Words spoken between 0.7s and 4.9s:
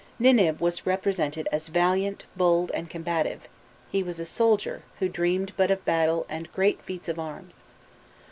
represented as valiant, bold, and combative; he was a soldier